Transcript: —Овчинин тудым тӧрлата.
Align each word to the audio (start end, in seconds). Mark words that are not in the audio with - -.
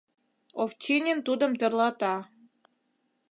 —Овчинин 0.61 1.19
тудым 1.27 1.51
тӧрлата. 1.59 2.15